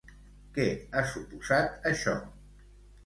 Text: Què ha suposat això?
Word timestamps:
Què 0.55 0.65
ha 0.95 1.03
suposat 1.13 1.87
això? 1.91 2.17